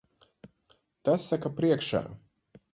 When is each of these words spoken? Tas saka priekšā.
Tas 1.09 1.29
saka 1.33 1.53
priekšā. 1.61 2.05